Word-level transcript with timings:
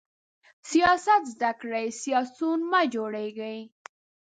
سیاست 0.71 1.21
زده 1.33 1.51
کړئ، 1.61 1.87
سیاسیون 2.01 2.59
مه 2.71 2.81
جوړیږئ! 2.93 3.59